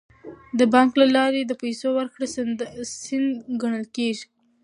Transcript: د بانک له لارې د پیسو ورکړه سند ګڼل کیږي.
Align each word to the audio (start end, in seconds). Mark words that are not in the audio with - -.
د 0.59 0.61
بانک 0.73 0.91
له 1.01 1.07
لارې 1.15 1.41
د 1.45 1.51
پیسو 1.61 1.87
ورکړه 1.99 2.25
سند 2.35 2.59
ګڼل 3.61 3.85
کیږي. 3.95 4.25